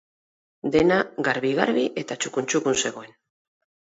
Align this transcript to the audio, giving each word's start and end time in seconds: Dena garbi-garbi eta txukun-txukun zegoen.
Dena 0.75 0.95
garbi-garbi 1.27 1.83
eta 2.03 2.17
txukun-txukun 2.23 2.79
zegoen. 2.87 3.13